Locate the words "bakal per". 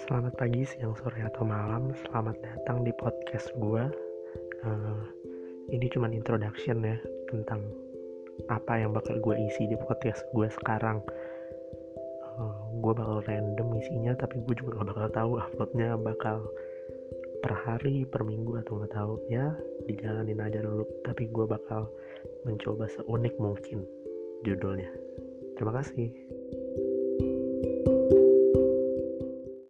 16.00-17.52